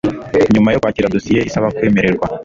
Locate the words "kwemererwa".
1.75-2.27